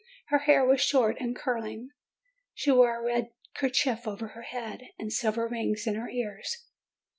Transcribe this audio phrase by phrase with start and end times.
[0.29, 1.89] Her hair was short and curling,
[2.55, 6.65] she wore a red kerchief over her head, and silver rings in her ears.